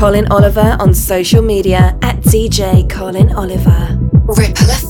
[0.00, 3.98] Collin Oliver on social media at DJ Collin Oliver.
[4.28, 4.89] Ripple